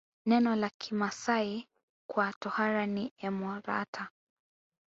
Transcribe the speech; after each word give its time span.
Neno 0.25 0.55
la 0.55 0.69
Kimasai 0.69 1.67
kwa 2.09 2.33
tohara 2.39 2.85
ni 2.85 3.13
emorata 3.17 4.09